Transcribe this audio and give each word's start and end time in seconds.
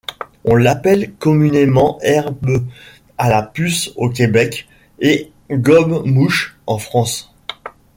On 0.45 0.55
l'appelle 0.55 1.11
communément 1.17 1.99
herbe 2.01 2.65
à 3.19 3.29
la 3.29 3.43
puce 3.43 3.91
au 3.97 4.09
Québec 4.09 4.67
et 4.99 5.31
gobe-mouche 5.51 6.57
en 6.65 6.79
France. 6.79 7.35